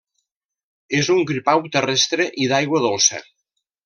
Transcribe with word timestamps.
És 0.99 1.11
un 1.15 1.21
gripau 1.31 1.61
terrestre 1.75 2.27
i 2.45 2.51
d'aigua 2.53 2.81
dolça. 2.87 3.21